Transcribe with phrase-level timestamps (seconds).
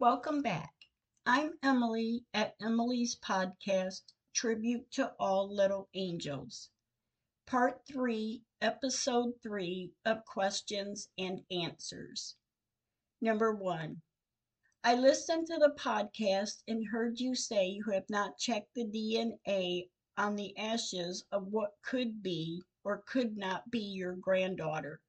[0.00, 0.74] Welcome back.
[1.26, 4.02] I'm Emily at Emily's podcast,
[4.32, 6.70] Tribute to All Little Angels.
[7.48, 12.36] Part 3, Episode 3 of Questions and Answers.
[13.20, 14.00] Number 1.
[14.84, 19.88] I listened to the podcast and heard you say you have not checked the DNA
[20.16, 25.00] on the ashes of what could be or could not be your granddaughter.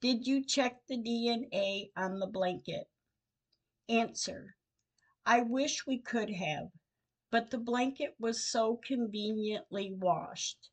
[0.00, 2.86] Did you check the DNA on the blanket?
[3.88, 4.56] Answer.
[5.24, 6.70] I wish we could have,
[7.30, 10.70] but the blanket was so conveniently washed.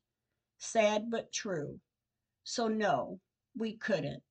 [0.58, 1.80] Sad but true.
[2.42, 3.20] So, no,
[3.56, 4.22] we couldn't.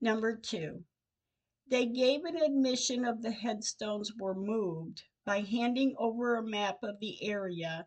[0.00, 0.84] Number two,
[1.66, 7.00] they gave an admission of the headstones were moved by handing over a map of
[7.00, 7.86] the area,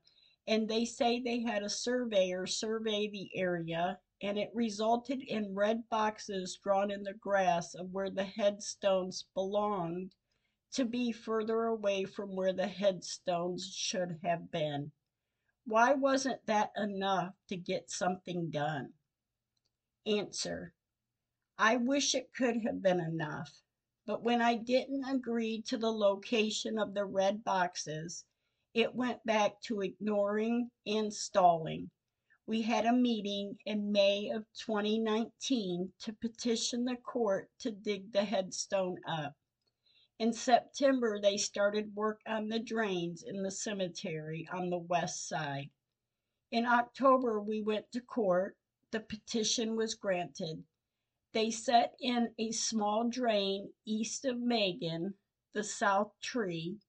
[0.50, 5.88] and they say they had a surveyor survey the area and it resulted in red
[5.92, 10.16] boxes drawn in the grass of where the headstones belonged
[10.72, 14.92] to be further away from where the headstones should have been.
[15.66, 18.94] Why wasn't that enough to get something done?
[20.08, 20.74] Answer.
[21.60, 23.62] I wish it could have been enough,
[24.08, 28.26] but when I didn't agree to the location of the red boxes,
[28.74, 31.90] it went back to ignoring and stalling
[32.50, 38.24] we had a meeting in May of 2019 to petition the court to dig the
[38.24, 39.36] headstone up.
[40.18, 45.70] In September, they started work on the drains in the cemetery on the west side.
[46.50, 48.58] In October, we went to court.
[48.90, 50.64] The petition was granted.
[51.34, 55.14] They set in a small drain east of Megan,
[55.54, 56.80] the south tree.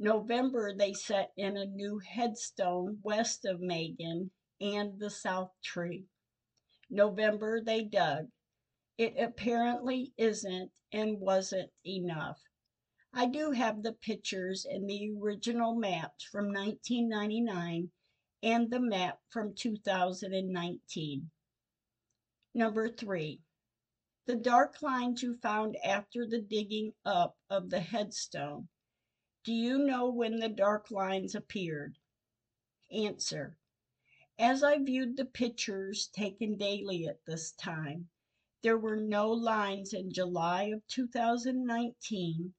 [0.00, 6.06] November, they set in a new headstone west of Megan and the south tree.
[6.88, 8.28] November they dug.
[8.96, 12.40] It apparently isn't and wasn't enough.
[13.12, 17.90] I do have the pictures and the original maps from 1999
[18.42, 21.30] and the map from 2019.
[22.54, 23.40] Number three,
[24.26, 28.68] the dark lines you found after the digging up of the headstone.
[29.44, 31.96] Do you know when the dark lines appeared?
[32.90, 33.56] Answer.
[34.36, 38.08] As I viewed the pictures taken daily at this time,
[38.62, 42.54] there were no lines in July of 2019,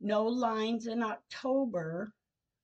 [0.00, 2.12] no lines in October,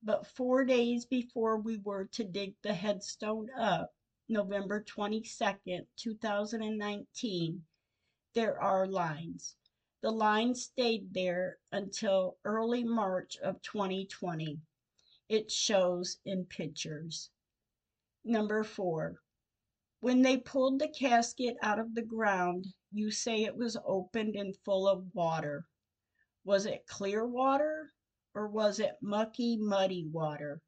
[0.02, 3.94] but four days before we were to dig the headstone up,
[4.28, 7.64] November 22nd, 2019,
[8.34, 9.54] there are lines.
[10.02, 14.60] The line stayed there until early March of 2020.
[15.28, 17.30] It shows in pictures.
[18.24, 19.22] Number four,
[20.00, 24.56] when they pulled the casket out of the ground, you say it was opened and
[24.64, 25.68] full of water.
[26.42, 27.92] Was it clear water
[28.34, 30.60] or was it mucky, muddy water?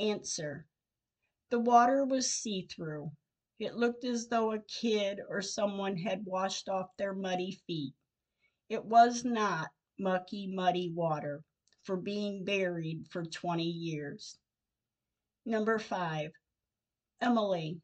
[0.00, 0.66] Answer.
[1.50, 3.12] The water was see through.
[3.60, 7.94] It looked as though a kid or someone had washed off their muddy feet.
[8.68, 11.42] It was not mucky, muddy water
[11.82, 14.38] for being buried for 20 years.
[15.44, 16.32] Number five,
[17.20, 17.80] Emily,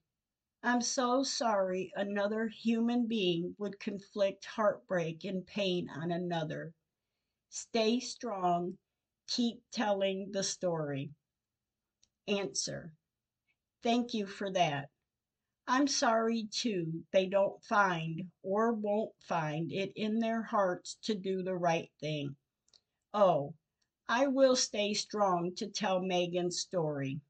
[0.62, 6.72] I'm so sorry another human being would conflict heartbreak and pain on another.
[7.50, 8.78] Stay strong.
[9.28, 11.10] Keep telling the story.
[12.26, 12.92] Answer.
[13.82, 14.88] Thank you for that.
[15.66, 21.42] I'm sorry too they don't find or won't find it in their hearts to do
[21.42, 22.36] the right thing.
[23.14, 23.54] Oh,
[24.08, 27.20] I will stay strong to tell Megan's story.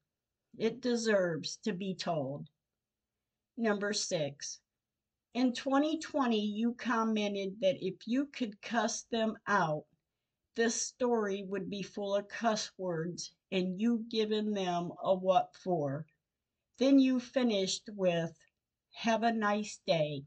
[0.57, 2.49] It deserves to be told.
[3.57, 4.61] Number six.
[5.35, 9.85] In 2020, you commented that if you could cuss them out,
[10.57, 16.07] this story would be full of cuss words and you giving them a what for.
[16.81, 18.33] Then you finished with,
[19.05, 20.25] Have a nice day.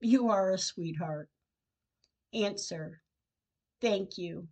[0.00, 1.28] You are a sweetheart.
[2.32, 3.02] Answer.
[3.82, 4.48] Thank you,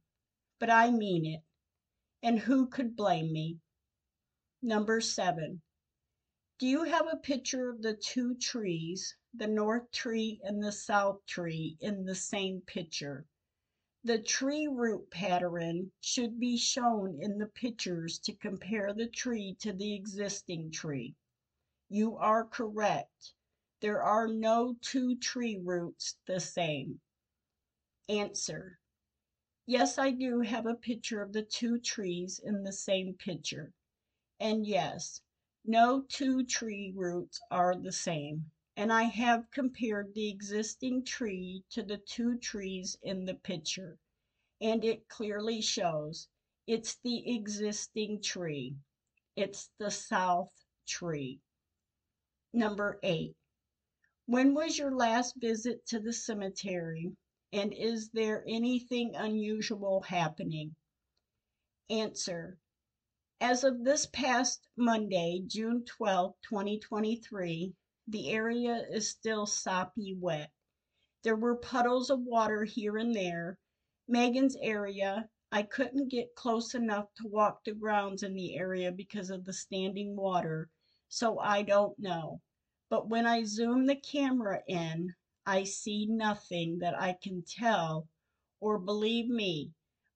[0.58, 1.42] but I mean it.
[2.22, 3.60] And who could blame me?
[4.60, 5.62] Number seven.
[6.58, 11.24] Do you have a picture of the two trees, the north tree and the south
[11.24, 13.26] tree, in the same picture?
[14.06, 19.72] The tree root pattern should be shown in the pictures to compare the tree to
[19.72, 21.16] the existing tree.
[21.94, 23.34] You are correct.
[23.78, 27.00] There are no two tree roots the same.
[28.08, 28.80] Answer.
[29.66, 33.72] Yes, I do have a picture of the two trees in the same picture.
[34.40, 35.22] And yes,
[35.64, 41.82] no two tree roots are the same, and I have compared the existing tree to
[41.82, 43.98] the two trees in the picture.
[44.60, 46.28] and it clearly shows
[46.66, 48.76] it's the existing tree.
[49.36, 50.52] It's the south
[50.86, 51.40] tree.
[52.56, 53.34] Number eight.
[54.26, 57.16] When was your last visit to the cemetery?
[57.52, 60.76] And is there anything unusual happening?
[61.90, 62.60] Answer.
[63.40, 67.74] As of this past Monday, June 12, 2023,
[68.06, 70.52] the area is still soppy wet.
[71.24, 73.58] There were puddles of water here and there.
[74.06, 79.30] Megan's area I couldn't get close enough to walk the grounds in the area because
[79.30, 80.70] of the standing water,
[81.08, 82.40] so I don't know.
[82.88, 85.14] But when I zoom the camera in,
[85.46, 88.08] I see nothing that I can tell,
[88.60, 89.72] or believe me,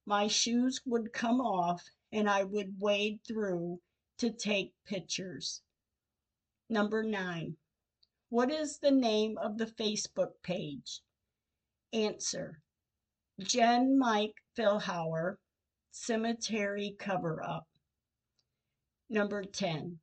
[0.06, 3.81] my shoes would come off and I would wade through
[4.19, 5.62] to take pictures.
[6.70, 7.56] Number nine.
[8.31, 11.00] What is the name of the Facebook page?
[11.93, 12.61] Answer.
[13.41, 15.37] Jen Mike Philhauer,
[15.91, 17.67] Cemetery Cover Up.
[19.08, 20.00] Number 10.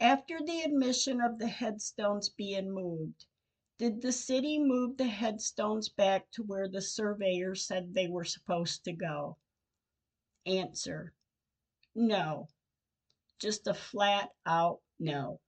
[0.00, 3.24] After the admission of the headstones being moved,
[3.78, 8.84] did the city move the headstones back to where the surveyor said they were supposed
[8.84, 9.38] to go?
[10.44, 11.14] Answer.
[11.94, 12.48] No.
[13.38, 15.40] Just a flat out no.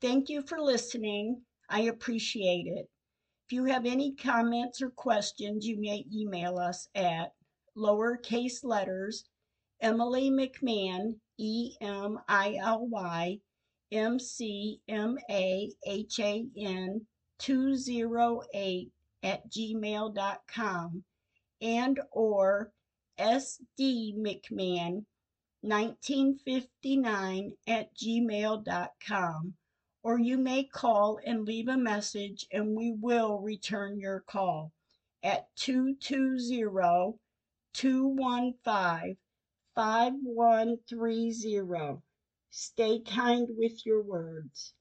[0.00, 1.44] Thank you for listening.
[1.68, 2.90] I appreciate it.
[3.46, 7.34] If you have any comments or questions, you may email us at
[7.76, 9.24] lowercase letters
[9.80, 13.40] Emily McMahan, E M I L Y
[13.92, 17.06] M C M A H A N
[17.38, 18.92] 208
[19.22, 21.04] at gmail.com
[21.60, 22.72] and or
[23.18, 25.04] SD McMahan
[25.62, 29.54] 1959 at gmail.com
[30.02, 34.72] or you may call and leave a message and we will return your call
[35.22, 37.18] at 220
[37.72, 39.16] 215
[39.76, 42.02] 5130.
[42.50, 44.74] Stay kind with your words.